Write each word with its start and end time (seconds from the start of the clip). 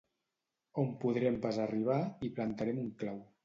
On 0.83 0.89
podrem 1.03 1.39
pas 1.45 1.61
arribar, 1.67 2.01
hi 2.29 2.33
plantarem 2.41 2.85
un 2.89 2.93
clau. 3.05 3.25